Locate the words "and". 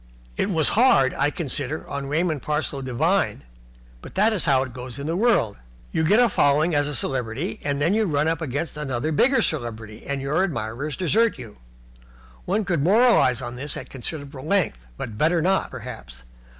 7.63-7.79, 10.07-10.19